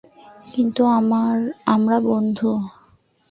কিন্তু 0.53 0.81
আমরা 1.67 1.97
বন্ধু। 2.05 2.51